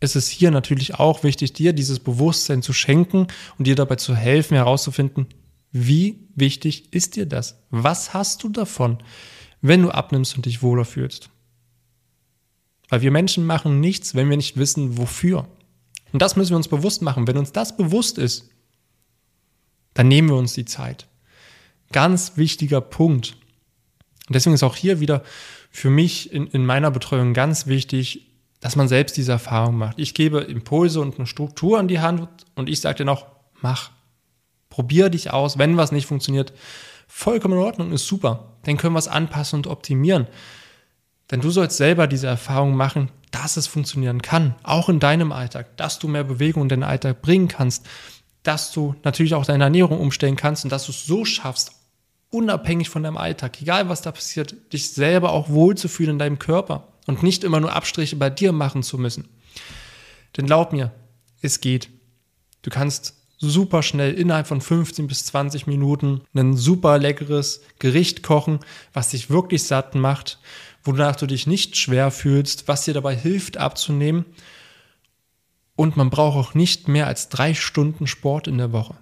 [0.02, 4.14] Es ist hier natürlich auch wichtig, dir dieses Bewusstsein zu schenken und dir dabei zu
[4.14, 5.28] helfen, herauszufinden,
[5.72, 7.64] wie wichtig ist dir das?
[7.70, 8.98] Was hast du davon,
[9.62, 11.30] wenn du abnimmst und dich wohler fühlst?
[12.90, 15.48] Weil wir Menschen machen nichts, wenn wir nicht wissen, wofür.
[16.12, 17.26] Und das müssen wir uns bewusst machen.
[17.26, 18.50] Wenn uns das bewusst ist,
[19.94, 21.08] dann nehmen wir uns die Zeit.
[21.94, 23.38] Ganz wichtiger Punkt.
[24.28, 25.24] Und deswegen ist auch hier wieder
[25.70, 28.28] für mich in, in meiner Betreuung ganz wichtig,
[28.60, 30.00] dass man selbst diese Erfahrung macht.
[30.00, 33.26] Ich gebe Impulse und eine Struktur an die Hand und ich sage dir noch,
[33.62, 33.92] mach.
[34.70, 35.58] Probier dich aus.
[35.58, 36.54] Wenn was nicht funktioniert,
[37.08, 38.54] vollkommen in Ordnung, ist super.
[38.64, 40.28] Dann können wir es anpassen und optimieren.
[41.30, 45.76] Denn du sollst selber diese Erfahrung machen, dass es funktionieren kann, auch in deinem Alltag,
[45.78, 47.86] dass du mehr Bewegung in deinen Alltag bringen kannst,
[48.44, 51.72] dass du natürlich auch deine Ernährung umstellen kannst und dass du es so schaffst,
[52.34, 56.88] unabhängig von deinem Alltag, egal was da passiert, dich selber auch wohlzufühlen in deinem Körper
[57.06, 59.28] und nicht immer nur Abstriche bei dir machen zu müssen.
[60.36, 60.92] Denn glaub mir,
[61.42, 61.90] es geht.
[62.62, 68.60] Du kannst super schnell innerhalb von 15 bis 20 Minuten ein super leckeres Gericht kochen,
[68.94, 70.40] was dich wirklich satt macht,
[70.84, 74.26] wonach du dich nicht schwer fühlst, was dir dabei hilft abzunehmen.
[75.76, 78.96] Und man braucht auch nicht mehr als drei Stunden Sport in der Woche.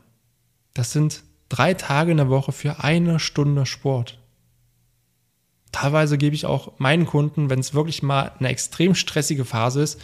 [0.73, 4.19] Das sind drei Tage in der Woche für eine Stunde Sport.
[5.71, 10.01] Teilweise gebe ich auch meinen Kunden, wenn es wirklich mal eine extrem stressige Phase ist,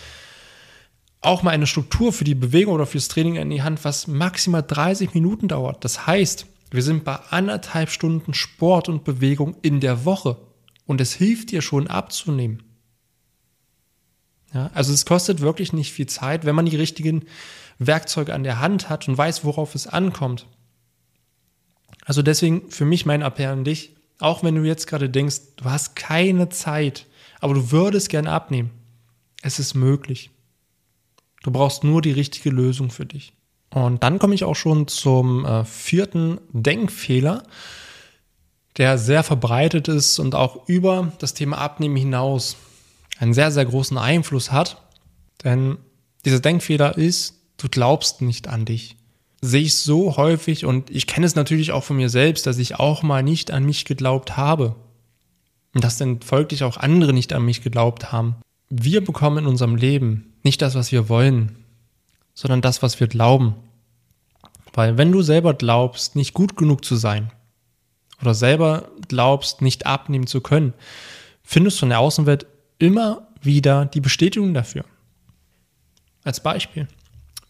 [1.22, 4.64] auch mal eine Struktur für die Bewegung oder fürs Training in die Hand, was maximal
[4.64, 5.84] 30 Minuten dauert.
[5.84, 10.38] Das heißt, wir sind bei anderthalb Stunden Sport und Bewegung in der Woche
[10.86, 12.64] und es hilft dir schon abzunehmen.
[14.54, 17.26] Ja, also es kostet wirklich nicht viel Zeit, wenn man die richtigen
[17.80, 20.48] Werkzeuge an der Hand hat und weiß, worauf es ankommt.
[22.08, 25.66] Also deswegen für mich mein Appell an dich, auch wenn du jetzt gerade denkst, du
[25.66, 27.06] hast keine Zeit,
[27.42, 28.72] aber du würdest gerne abnehmen.
[29.42, 30.32] Es ist möglich.
[31.44, 33.34] Du brauchst nur die richtige Lösung für dich.
[33.72, 37.44] Und dann komme ich auch schon zum äh, vierten Denkfehler,
[38.78, 42.56] der sehr verbreitet ist und auch über das Thema Abnehmen hinaus
[43.20, 44.82] einen sehr, sehr großen Einfluss hat.
[45.44, 45.78] Denn
[46.24, 48.96] dieser Denkfehler ist, du glaubst nicht an dich
[49.42, 52.76] sehe ich so häufig und ich kenne es natürlich auch von mir selbst, dass ich
[52.76, 54.76] auch mal nicht an mich geglaubt habe.
[55.74, 58.38] Und dass dann folglich auch andere nicht an mich geglaubt haben.
[58.70, 61.56] Wir bekommen in unserem Leben nicht das, was wir wollen,
[62.34, 63.56] sondern das, was wir glauben.
[64.74, 67.32] Weil wenn du selber glaubst, nicht gut genug zu sein
[68.22, 70.74] oder selber glaubst, nicht abnehmen zu können,
[71.44, 72.48] findest du in der Außenwelt
[72.80, 74.86] immer wieder die Bestätigung dafür.
[76.24, 76.88] Als Beispiel.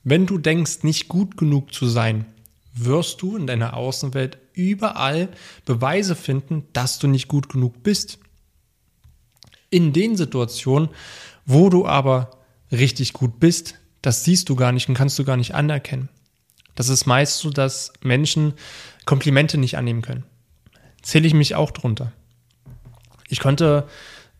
[0.09, 2.23] Wenn du denkst, nicht gut genug zu sein,
[2.73, 5.27] wirst du in deiner Außenwelt überall
[5.65, 8.17] Beweise finden, dass du nicht gut genug bist.
[9.69, 10.87] In den Situationen,
[11.45, 12.31] wo du aber
[12.71, 16.07] richtig gut bist, das siehst du gar nicht und kannst du gar nicht anerkennen.
[16.75, 18.53] Das ist meist so, dass Menschen
[19.03, 20.23] Komplimente nicht annehmen können.
[21.01, 22.13] Zähle ich mich auch drunter.
[23.27, 23.89] Ich konnte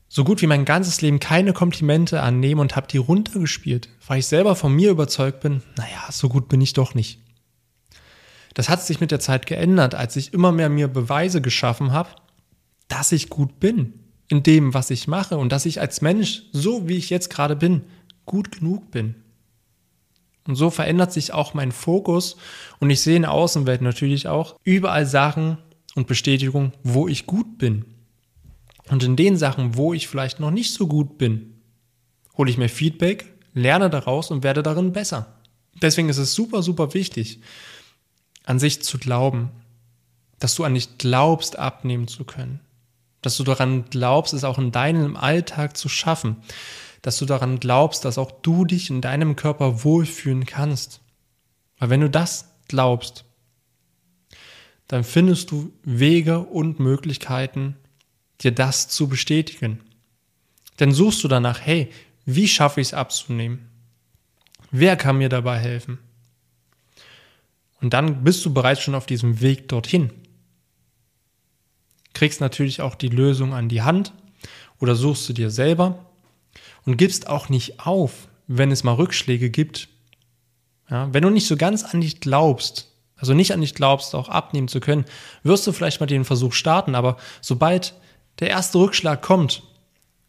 [0.10, 4.28] so gut wie mein ganzes Leben keine Komplimente annehmen und habe die runtergespielt, weil ich
[4.28, 7.20] selber von mir überzeugt bin, naja, so gut bin ich doch nicht.
[8.54, 12.10] Das hat sich mit der Zeit geändert, als ich immer mehr mir Beweise geschaffen habe,
[12.88, 13.94] dass ich gut bin
[14.30, 17.56] in dem, was ich mache und dass ich als Mensch, so wie ich jetzt gerade
[17.56, 17.82] bin,
[18.26, 19.16] gut genug bin.
[20.48, 22.38] Und so verändert sich auch mein Fokus
[22.80, 25.58] und ich sehe in der Außenwelt natürlich auch überall Sachen
[25.96, 27.86] und Bestätigung, wo ich gut bin.
[28.90, 31.62] Und in den Sachen, wo ich vielleicht noch nicht so gut bin,
[32.38, 35.36] hole ich mir Feedback, lerne daraus und werde darin besser.
[35.82, 37.40] Deswegen ist es super, super wichtig,
[38.46, 39.52] an sich zu glauben,
[40.40, 42.62] dass du an dich glaubst, abnehmen zu können.
[43.22, 46.38] Dass du daran glaubst, es auch in deinem Alltag zu schaffen
[47.08, 51.00] dass du daran glaubst, dass auch du dich in deinem Körper wohlfühlen kannst.
[51.78, 53.24] Weil wenn du das glaubst,
[54.90, 57.78] dann findest du Wege und Möglichkeiten,
[58.42, 59.82] dir das zu bestätigen.
[60.80, 61.92] Denn suchst du danach, hey,
[62.26, 63.70] wie schaffe ich es abzunehmen?
[64.72, 66.00] Wer kann mir dabei helfen?
[67.80, 70.12] Und dann bist du bereits schon auf diesem Weg dorthin.
[72.14, 74.14] Kriegst natürlich auch die Lösung an die Hand
[74.80, 76.06] oder suchst du dir selber
[76.86, 79.90] und gibst auch nicht auf, wenn es mal Rückschläge gibt.
[80.90, 84.30] Ja, wenn du nicht so ganz an dich glaubst, also nicht an dich glaubst, auch
[84.30, 85.06] abnehmen zu können,
[85.44, 87.94] wirst du vielleicht mal den Versuch starten, aber sobald
[88.40, 89.64] der erste Rückschlag kommt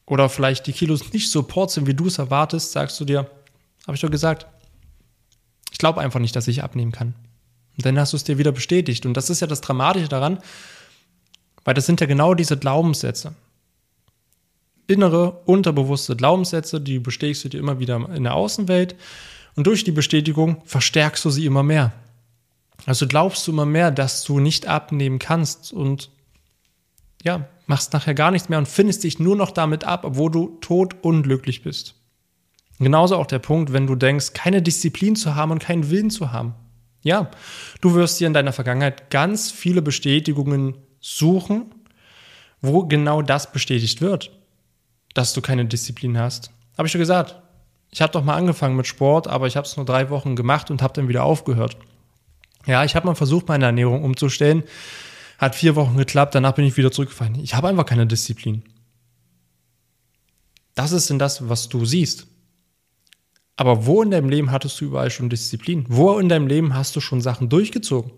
[0.07, 3.31] oder vielleicht die Kilos nicht so porzeln, wie du es erwartest, sagst du dir,
[3.87, 4.47] habe ich doch gesagt,
[5.71, 7.15] ich glaube einfach nicht, dass ich abnehmen kann.
[7.77, 9.07] Und dann hast du es dir wieder bestätigt.
[9.07, 10.39] Und das ist ja das Dramatische daran,
[11.65, 13.35] weil das sind ja genau diese Glaubenssätze
[14.89, 18.97] innere, unterbewusste Glaubenssätze, die bestätigst du dir immer wieder in der Außenwelt.
[19.55, 21.93] Und durch die Bestätigung verstärkst du sie immer mehr.
[22.87, 26.11] Also glaubst du immer mehr, dass du nicht abnehmen kannst und
[27.23, 30.59] ja, machst nachher gar nichts mehr und findest dich nur noch damit ab, obwohl du
[30.61, 31.95] tot unglücklich bist.
[32.79, 36.33] Genauso auch der Punkt, wenn du denkst, keine Disziplin zu haben und keinen Willen zu
[36.33, 36.55] haben.
[37.03, 37.31] Ja,
[37.81, 41.67] du wirst dir in deiner Vergangenheit ganz viele Bestätigungen suchen,
[42.61, 44.33] wo genau das bestätigt wird
[45.19, 46.53] dass du keine Disziplin hast.
[46.77, 47.37] Habe ich schon gesagt.
[47.91, 50.71] Ich habe doch mal angefangen mit Sport, aber ich habe es nur drei Wochen gemacht
[50.71, 51.77] und habe dann wieder aufgehört.
[52.67, 54.63] Ja, ich habe mal versucht, meine Ernährung umzustellen.
[55.39, 57.37] Hat vier Wochen geklappt, danach bin ich wieder zurückgefallen.
[57.41, 58.63] Ich habe einfach keine Disziplin.
[60.75, 62.27] Das ist denn das, was du siehst.
[63.57, 65.87] Aber wo in deinem Leben hattest du überall schon Disziplin?
[65.89, 68.13] Wo in deinem Leben hast du schon Sachen durchgezogen?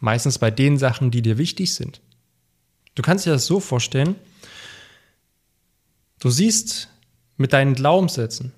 [0.00, 2.00] Meistens bei den Sachen, die dir wichtig sind.
[2.94, 4.16] Du kannst dir das so vorstellen,
[6.22, 6.88] Du siehst
[7.36, 8.52] mit deinen Glaubenssätzen,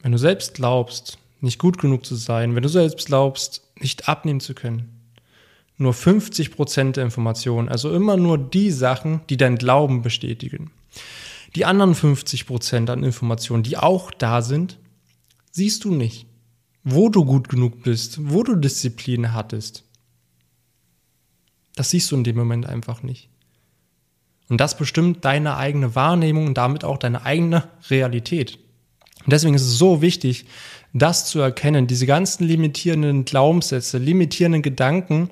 [0.00, 4.40] wenn du selbst glaubst, nicht gut genug zu sein, wenn du selbst glaubst, nicht abnehmen
[4.40, 4.93] zu können,
[5.76, 10.70] nur 50 Prozent der Informationen, also immer nur die Sachen, die dein Glauben bestätigen.
[11.56, 14.78] Die anderen 50 Prozent an Informationen, die auch da sind,
[15.50, 16.26] siehst du nicht.
[16.82, 19.84] Wo du gut genug bist, wo du Disziplin hattest.
[21.76, 23.30] Das siehst du in dem Moment einfach nicht.
[24.48, 28.58] Und das bestimmt deine eigene Wahrnehmung und damit auch deine eigene Realität.
[29.24, 30.44] Und deswegen ist es so wichtig,
[30.94, 35.28] das zu erkennen, diese ganzen limitierenden Glaubenssätze, limitierenden Gedanken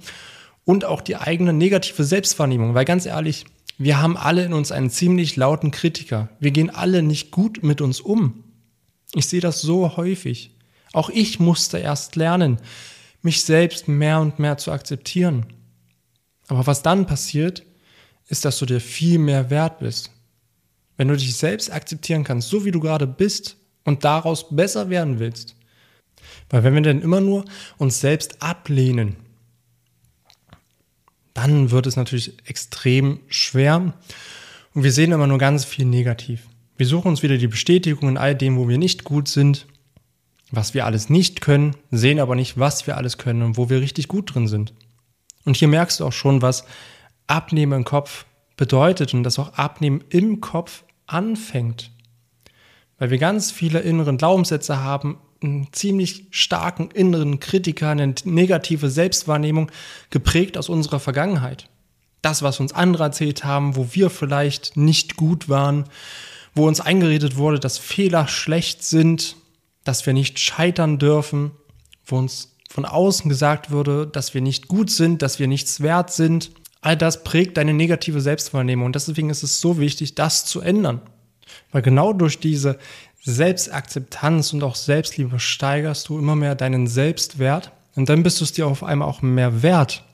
[0.65, 2.75] und auch die eigene negative Selbstwahrnehmung.
[2.75, 3.47] Weil ganz ehrlich,
[3.79, 6.29] wir haben alle in uns einen ziemlich lauten Kritiker.
[6.41, 8.45] Wir gehen alle nicht gut mit uns um.
[9.15, 10.51] Ich sehe das so häufig.
[10.93, 12.59] Auch ich musste erst lernen,
[13.23, 15.47] mich selbst mehr und mehr zu akzeptieren.
[16.49, 17.63] Aber was dann passiert,
[18.29, 20.11] ist, dass du dir viel mehr wert bist.
[20.97, 25.19] Wenn du dich selbst akzeptieren kannst, so wie du gerade bist und daraus besser werden
[25.19, 25.57] willst.
[26.51, 27.45] Weil wenn wir denn immer nur
[27.79, 29.17] uns selbst ablehnen,
[31.35, 33.95] dann wird es natürlich extrem schwer
[34.75, 36.47] und wir sehen immer nur ganz viel negativ.
[36.77, 39.67] Wir suchen uns wieder die Bestätigung in all dem, wo wir nicht gut sind,
[40.51, 43.81] was wir alles nicht können, sehen aber nicht, was wir alles können und wo wir
[43.81, 44.75] richtig gut drin sind.
[45.45, 46.65] Und hier merkst du auch schon, was
[47.27, 51.92] Abnehmen im Kopf bedeutet und dass auch Abnehmen im Kopf anfängt.
[53.03, 59.73] Weil wir ganz viele inneren Glaubenssätze haben, einen ziemlich starken inneren Kritiker, eine negative Selbstwahrnehmung,
[60.11, 61.69] geprägt aus unserer Vergangenheit.
[62.21, 65.87] Das, was uns andere erzählt haben, wo wir vielleicht nicht gut waren,
[66.55, 69.35] wo uns eingeredet wurde, dass Fehler schlecht sind,
[69.83, 71.51] dass wir nicht scheitern dürfen,
[72.07, 76.13] wo uns von außen gesagt wurde, dass wir nicht gut sind, dass wir nichts wert
[76.13, 78.87] sind All das prägt deine negative Selbstwahrnehmung.
[78.87, 81.01] Und deswegen ist es so wichtig, das zu ändern.
[81.71, 82.79] Weil genau durch diese
[83.23, 87.73] Selbstakzeptanz und auch Selbstliebe steigerst du immer mehr deinen Selbstwert.
[87.95, 90.05] Und dann bist du es dir auf einmal auch mehr wert,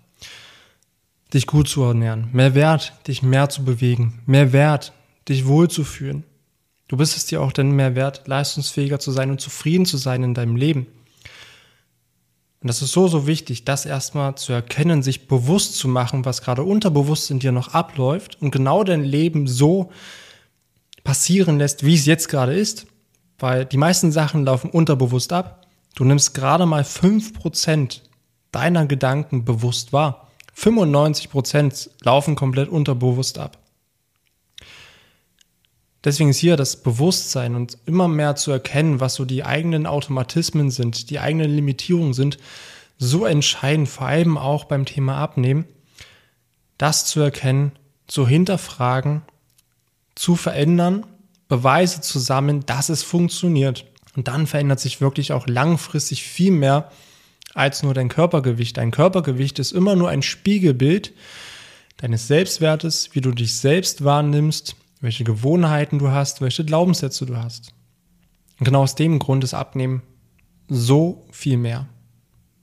[1.33, 2.29] dich gut zu ernähren.
[2.33, 4.21] Mehr wert, dich mehr zu bewegen.
[4.27, 4.93] Mehr wert,
[5.29, 6.25] dich wohlzufühlen.
[6.89, 10.23] Du bist es dir auch dann mehr wert, leistungsfähiger zu sein und zufrieden zu sein
[10.23, 10.87] in deinem Leben.
[12.61, 16.43] Und das ist so, so wichtig, das erstmal zu erkennen, sich bewusst zu machen, was
[16.43, 19.93] gerade unterbewusst in dir noch abläuft und genau dein Leben so
[21.09, 22.87] passieren lässt, wie es jetzt gerade ist.
[23.39, 25.67] Weil die meisten Sachen laufen unterbewusst ab.
[25.95, 28.03] Du nimmst gerade mal 5%
[28.53, 30.29] deiner Gedanken bewusst wahr.
[30.55, 33.57] 95% laufen komplett unterbewusst ab.
[36.05, 40.71] Deswegen ist hier das Bewusstsein und immer mehr zu erkennen, was so die eigenen Automatismen
[40.71, 42.37] sind, die eigenen Limitierungen sind,
[42.99, 45.65] so entscheidend, vor allem auch beim Thema Abnehmen,
[46.77, 47.73] das zu erkennen,
[48.09, 49.23] zu hinterfragen,
[50.19, 51.07] zu verändern,
[51.49, 53.87] Beweise zu sammeln, dass es funktioniert.
[54.17, 56.91] Und dann verändert sich wirklich auch langfristig viel mehr
[57.55, 58.77] als nur dein Körpergewicht.
[58.77, 61.13] Dein Körpergewicht ist immer nur ein Spiegelbild
[61.99, 67.73] deines Selbstwertes, wie du dich selbst wahrnimmst, welche Gewohnheiten du hast, welche Glaubenssätze du hast.
[68.59, 70.03] Und genau aus dem Grund ist Abnehmen
[70.69, 71.87] so viel mehr.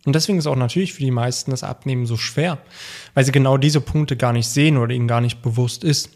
[0.06, 2.60] Und deswegen ist auch natürlich für die meisten das Abnehmen so schwer,
[3.14, 6.10] weil sie genau diese Punkte gar nicht sehen oder ihnen gar nicht bewusst ist.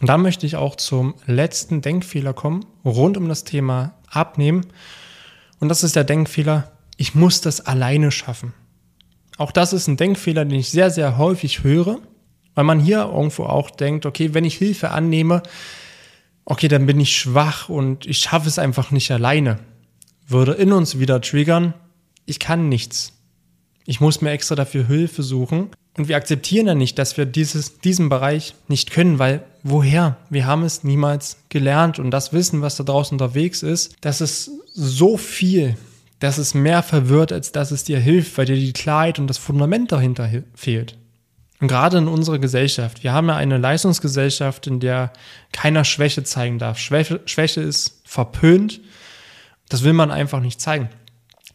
[0.00, 4.66] Und dann möchte ich auch zum letzten Denkfehler kommen, rund um das Thema Abnehmen.
[5.60, 8.54] Und das ist der Denkfehler, ich muss das alleine schaffen.
[9.38, 11.98] Auch das ist ein Denkfehler, den ich sehr, sehr häufig höre,
[12.54, 15.42] weil man hier irgendwo auch denkt, okay, wenn ich Hilfe annehme,
[16.44, 19.58] okay, dann bin ich schwach und ich schaffe es einfach nicht alleine.
[20.26, 21.74] Würde in uns wieder triggern,
[22.26, 23.12] ich kann nichts.
[23.86, 25.70] Ich muss mir extra dafür Hilfe suchen.
[25.96, 30.16] Und wir akzeptieren ja nicht, dass wir dieses, diesen Bereich nicht können, weil woher?
[30.30, 34.50] Wir haben es niemals gelernt und das Wissen, was da draußen unterwegs ist, das ist
[34.72, 35.76] so viel,
[36.20, 39.38] dass es mehr verwirrt, als dass es dir hilft, weil dir die Klarheit und das
[39.38, 40.96] Fundament dahinter fehlt.
[41.60, 45.12] Und gerade in unserer Gesellschaft, wir haben ja eine Leistungsgesellschaft, in der
[45.52, 46.78] keiner Schwäche zeigen darf.
[46.78, 48.80] Schwäche, Schwäche ist verpönt.
[49.68, 50.88] Das will man einfach nicht zeigen.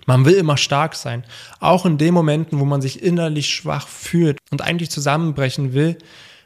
[0.06, 1.24] Man will immer stark sein.
[1.62, 5.98] Auch in den Momenten, wo man sich innerlich schwach fühlt und eigentlich zusammenbrechen will,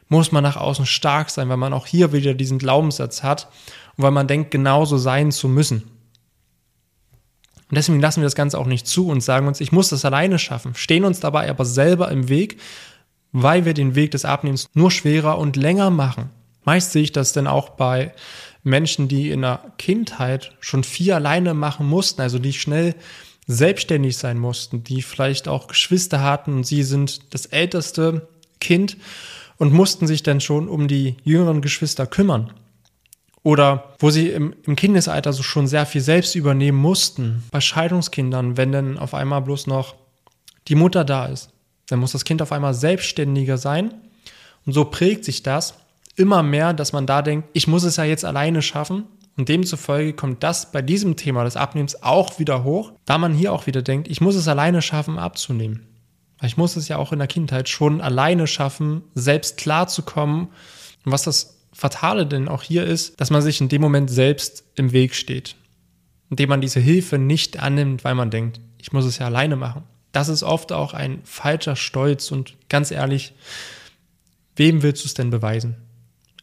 [0.08, 3.48] muss man nach außen stark sein, weil man auch hier wieder diesen Glaubenssatz hat
[3.96, 5.82] und weil man denkt, genauso sein zu müssen.
[7.70, 10.04] Und deswegen lassen wir das Ganze auch nicht zu und sagen uns, ich muss das
[10.04, 12.58] alleine schaffen, stehen uns dabei aber selber im Weg,
[13.32, 16.30] weil wir den Weg des Abnehmens nur schwerer und länger machen.
[16.64, 18.12] Meist sehe ich das denn auch bei
[18.62, 22.94] Menschen, die in der Kindheit schon viel alleine machen mussten, also die schnell
[23.46, 28.28] selbstständig sein mussten, die vielleicht auch Geschwister hatten und sie sind das älteste
[28.60, 28.96] Kind
[29.58, 32.52] und mussten sich dann schon um die jüngeren Geschwister kümmern.
[33.42, 37.44] Oder wo sie im, im Kindesalter so schon sehr viel selbst übernehmen mussten.
[37.50, 39.94] Bei Scheidungskindern, wenn dann auf einmal bloß noch
[40.68, 41.50] die Mutter da ist,
[41.88, 43.94] dann muss das Kind auf einmal selbstständiger sein.
[44.66, 45.74] Und so prägt sich das
[46.16, 49.04] immer mehr, dass man da denkt, ich muss es ja jetzt alleine schaffen
[49.36, 53.52] und demzufolge kommt das bei diesem Thema des Abnehmens auch wieder hoch, da man hier
[53.52, 55.86] auch wieder denkt, ich muss es alleine schaffen, abzunehmen.
[56.42, 60.48] Ich muss es ja auch in der Kindheit schon alleine schaffen, selbst klarzukommen.
[61.04, 64.64] Und was das Fatale denn auch hier ist, dass man sich in dem Moment selbst
[64.74, 65.56] im Weg steht.
[66.30, 69.82] Indem man diese Hilfe nicht annimmt, weil man denkt, ich muss es ja alleine machen.
[70.12, 73.34] Das ist oft auch ein falscher Stolz und ganz ehrlich,
[74.56, 75.76] wem willst du es denn beweisen?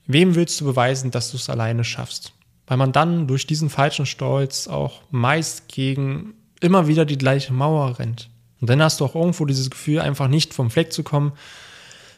[0.08, 2.36] Wem willst du beweisen, dass du es alleine schaffst?
[2.68, 8.00] weil man dann durch diesen falschen Stolz auch meist gegen immer wieder die gleiche Mauer
[8.00, 8.30] rennt.
[8.66, 11.34] Und dann hast du auch irgendwo dieses Gefühl, einfach nicht vom Fleck zu kommen.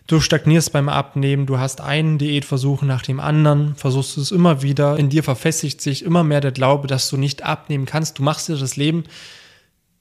[0.08, 4.98] Du stagnierst beim Abnehmen, du hast einen Diätversuch nach dem anderen, versuchst es immer wieder,
[4.98, 8.18] in dir verfestigt sich immer mehr der Glaube, dass du nicht abnehmen kannst.
[8.18, 9.04] Du machst dir das Leben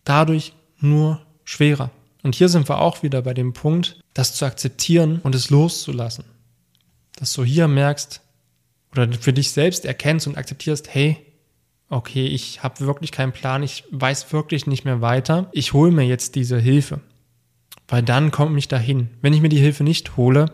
[0.04, 1.90] dadurch nur schwerer.
[2.22, 6.26] Und hier sind wir auch wieder bei dem Punkt, das zu akzeptieren und es loszulassen.
[7.16, 8.20] Dass du hier merkst,
[8.92, 11.16] oder für dich selbst erkennst und akzeptierst, hey,
[11.88, 16.04] okay, ich habe wirklich keinen Plan, ich weiß wirklich nicht mehr weiter, ich hole mir
[16.04, 17.00] jetzt diese Hilfe.
[17.88, 19.10] Weil dann kommt mich dahin.
[19.22, 20.46] Wenn ich mir die Hilfe nicht hole,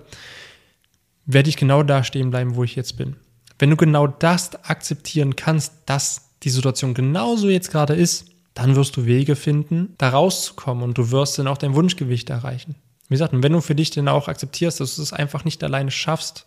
[1.24, 3.16] werde ich genau da stehen bleiben, wo ich jetzt bin.
[3.58, 8.96] Wenn du genau das akzeptieren kannst, dass die Situation genauso jetzt gerade ist, dann wirst
[8.96, 12.74] du Wege finden, da rauszukommen und du wirst dann auch dein Wunschgewicht erreichen.
[13.08, 15.90] Wie gesagt, wenn du für dich dann auch akzeptierst, dass du es einfach nicht alleine
[15.90, 16.46] schaffst,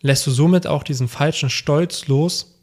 [0.00, 2.59] lässt du somit auch diesen falschen Stolz los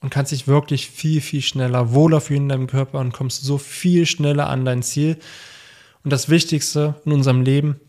[0.00, 3.58] und kannst dich wirklich viel, viel schneller wohler fühlen in deinem Körper und kommst so
[3.58, 5.18] viel schneller an dein Ziel.
[6.02, 7.80] Und das Wichtigste in unserem Leben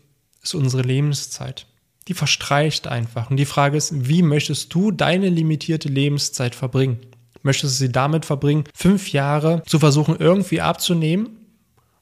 [0.42, 1.66] ist unsere Lebenszeit.
[2.08, 3.30] Die verstreicht einfach.
[3.30, 6.98] Und die Frage ist, wie möchtest du deine limitierte Lebenszeit verbringen?
[7.42, 11.38] Möchtest du sie damit verbringen, fünf Jahre zu versuchen, irgendwie abzunehmen?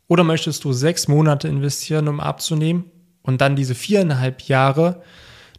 [0.08, 2.84] Oder möchtest du sechs Monate investieren, um abzunehmen
[3.22, 5.02] und dann diese viereinhalb Jahre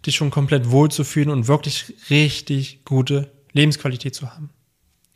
[0.06, 4.50] dich schon komplett wohlzufühlen und wirklich richtig gute Lebensqualität zu haben.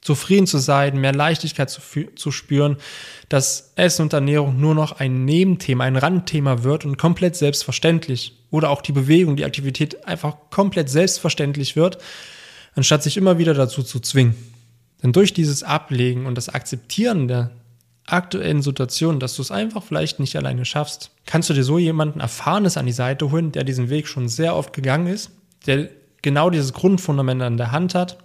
[0.06, 1.82] Zufrieden zu sein, mehr Leichtigkeit zu,
[2.16, 2.78] zu spüren,
[3.28, 8.38] dass Essen und Ernährung nur noch ein Nebenthema, ein Randthema wird und komplett selbstverständlich.
[8.52, 11.98] Oder auch die Bewegung, die Aktivität einfach komplett selbstverständlich wird,
[12.76, 14.36] anstatt sich immer wieder dazu zu zwingen.
[15.02, 17.50] Denn durch dieses Ablegen und das Akzeptieren der
[18.06, 22.20] aktuellen Situation, dass du es einfach vielleicht nicht alleine schaffst, kannst du dir so jemanden
[22.20, 25.32] Erfahrenes an die Seite holen, der diesen Weg schon sehr oft gegangen ist,
[25.66, 25.90] der
[26.22, 28.20] genau dieses Grundfundament an der Hand hat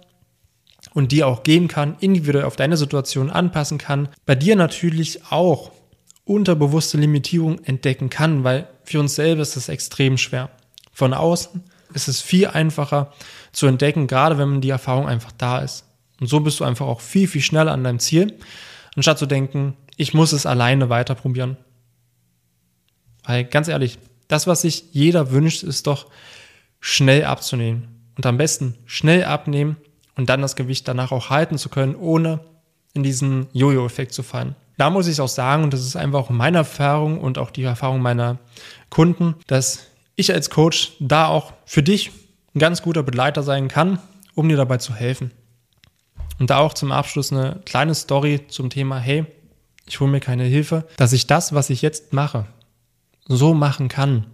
[0.93, 5.71] und dir auch geben kann, individuell auf deine Situation anpassen kann, bei dir natürlich auch
[6.25, 10.49] unterbewusste Limitierung entdecken kann, weil für uns selber ist es extrem schwer.
[10.91, 11.63] Von außen
[11.93, 13.13] ist es viel einfacher
[13.51, 15.85] zu entdecken, gerade wenn die Erfahrung einfach da ist.
[16.19, 18.37] Und so bist du einfach auch viel, viel schneller an deinem Ziel,
[18.95, 21.57] anstatt zu denken, ich muss es alleine weiter probieren.
[23.23, 26.07] Weil ganz ehrlich, das, was sich jeder wünscht, ist doch
[26.79, 27.87] schnell abzunehmen.
[28.15, 29.77] Und am besten schnell abnehmen
[30.15, 32.39] und dann das Gewicht danach auch halten zu können, ohne
[32.93, 34.55] in diesen Jojo-Effekt zu fallen.
[34.77, 37.63] Da muss ich auch sagen, und das ist einfach auch meine Erfahrung und auch die
[37.63, 38.39] Erfahrung meiner
[38.89, 42.11] Kunden, dass ich als Coach da auch für dich
[42.53, 43.99] ein ganz guter Begleiter sein kann,
[44.35, 45.31] um dir dabei zu helfen.
[46.39, 49.25] Und da auch zum Abschluss eine kleine Story zum Thema, hey,
[49.85, 52.47] ich hole mir keine Hilfe, dass ich das, was ich jetzt mache,
[53.27, 54.25] so machen kann,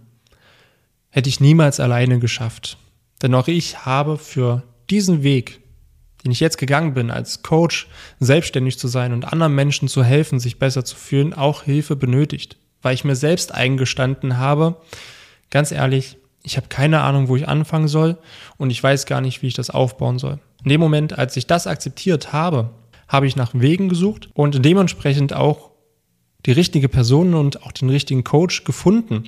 [1.10, 2.78] hätte ich niemals alleine geschafft.
[3.22, 5.60] Denn auch ich habe für diesen Weg,
[6.28, 7.88] den ich jetzt gegangen bin, als Coach
[8.20, 12.58] selbstständig zu sein und anderen Menschen zu helfen, sich besser zu fühlen, auch Hilfe benötigt.
[12.82, 14.76] Weil ich mir selbst eingestanden habe,
[15.48, 18.18] ganz ehrlich, ich habe keine Ahnung, wo ich anfangen soll
[18.58, 20.38] und ich weiß gar nicht, wie ich das aufbauen soll.
[20.62, 22.74] In dem Moment, als ich das akzeptiert habe,
[23.08, 25.70] habe ich nach Wegen gesucht und dementsprechend auch
[26.44, 29.24] die richtige Person und auch den richtigen Coach gefunden,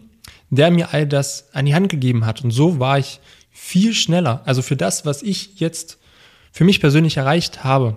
[0.51, 2.45] der mir all das an die Hand gegeben hat.
[2.45, 3.21] Und so war ich
[3.51, 4.43] viel schneller.
[4.45, 5.97] Also für das, was ich jetzt
[6.53, 7.97] für mich persönlich erreicht habe,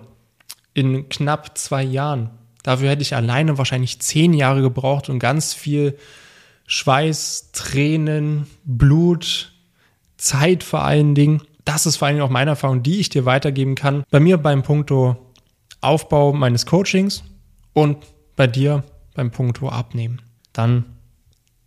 [0.74, 2.30] in knapp zwei Jahren,
[2.62, 5.96] dafür hätte ich alleine wahrscheinlich zehn Jahre gebraucht und ganz viel
[6.66, 9.52] Schweiß, Tränen, Blut,
[10.16, 11.42] Zeit vor allen Dingen.
[11.64, 14.04] Das ist vor allen Dingen auch meine Erfahrung, die ich dir weitergeben kann.
[14.10, 15.16] Bei mir beim Punkto
[15.80, 17.22] Aufbau meines Coachings
[17.72, 17.98] und
[18.36, 18.84] bei dir
[19.14, 20.22] beim Punkto Abnehmen.
[20.52, 20.84] Dann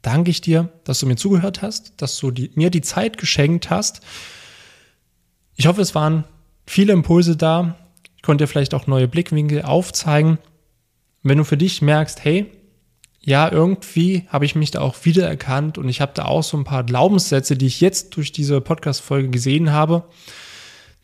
[0.02, 3.70] danke ich dir, dass du mir zugehört hast, dass du die, mir die Zeit geschenkt
[3.70, 4.02] hast.
[5.56, 6.24] Ich hoffe, es waren
[6.68, 7.76] viele Impulse da.
[8.16, 10.38] Ich konnte dir vielleicht auch neue Blickwinkel aufzeigen.
[11.24, 12.52] Wenn du für dich merkst, hey,
[13.22, 16.64] ja, irgendwie habe ich mich da auch wiedererkannt und ich habe da auch so ein
[16.64, 20.04] paar Glaubenssätze, die ich jetzt durch diese Podcast-Folge gesehen habe,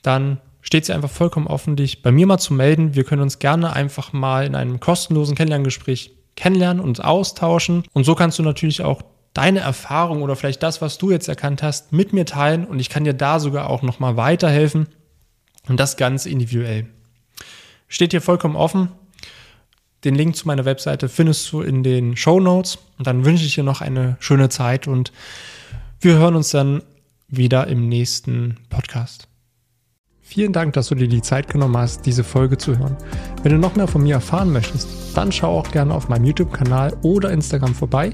[0.01, 2.95] dann steht sie einfach vollkommen offen, dich bei mir mal zu melden.
[2.95, 7.83] Wir können uns gerne einfach mal in einem kostenlosen Kennenlerngespräch kennenlernen und austauschen.
[7.91, 9.01] Und so kannst du natürlich auch
[9.33, 12.89] deine Erfahrung oder vielleicht das, was du jetzt erkannt hast, mit mir teilen und ich
[12.89, 14.87] kann dir da sogar auch nochmal weiterhelfen
[15.67, 16.87] und das ganz individuell.
[17.87, 18.89] Steht hier vollkommen offen.
[20.03, 22.77] Den Link zu meiner Webseite findest du in den Show Notes.
[22.97, 25.13] Und dann wünsche ich dir noch eine schöne Zeit und
[26.01, 26.83] wir hören uns dann
[27.29, 29.27] wieder im nächsten Podcast.
[30.21, 32.97] Vielen Dank, dass du dir die Zeit genommen hast, diese Folge zu hören.
[33.43, 36.97] Wenn du noch mehr von mir erfahren möchtest, dann schau auch gerne auf meinem YouTube-Kanal
[37.03, 38.13] oder Instagram vorbei.